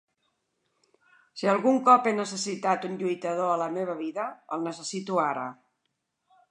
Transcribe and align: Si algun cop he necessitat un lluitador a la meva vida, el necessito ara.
Si 1.41 1.49
algun 1.53 1.77
cop 1.89 2.09
he 2.11 2.13
necessitat 2.21 2.89
un 2.91 2.97
lluitador 3.03 3.53
a 3.53 3.59
la 3.65 3.69
meva 3.77 3.99
vida, 4.03 4.27
el 4.57 4.69
necessito 4.71 5.23
ara. 5.27 5.47